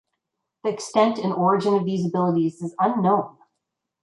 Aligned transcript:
The 0.63 0.71
extent 0.71 1.19
and 1.19 1.31
origin 1.31 1.75
of 1.75 1.85
these 1.85 2.07
abilities 2.07 2.59
is 2.63 2.73
unknown. 2.79 3.37